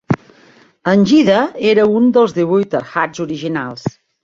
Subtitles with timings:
[0.93, 1.41] Angida
[1.73, 3.89] era un dels divuit Arhats originals.